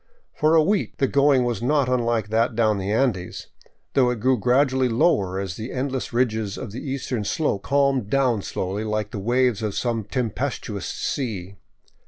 [0.33, 3.49] For a week the going was not unlike that down the Andes,
[3.93, 8.41] though it grew gradually lower as the endless ridges of the eastern slope calmed down
[8.41, 11.57] slowly, like the waves of some tempestuous sea.